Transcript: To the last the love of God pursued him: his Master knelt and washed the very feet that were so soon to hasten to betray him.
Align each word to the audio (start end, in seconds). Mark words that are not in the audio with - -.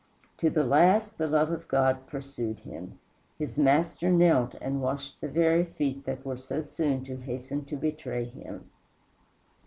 To 0.39 0.49
the 0.49 0.63
last 0.63 1.19
the 1.19 1.27
love 1.27 1.51
of 1.51 1.67
God 1.67 2.07
pursued 2.07 2.61
him: 2.61 2.97
his 3.37 3.55
Master 3.55 4.09
knelt 4.09 4.55
and 4.59 4.81
washed 4.81 5.21
the 5.21 5.27
very 5.27 5.63
feet 5.63 6.05
that 6.05 6.25
were 6.25 6.39
so 6.39 6.63
soon 6.63 7.03
to 7.03 7.17
hasten 7.17 7.65
to 7.65 7.75
betray 7.75 8.25
him. 8.25 8.71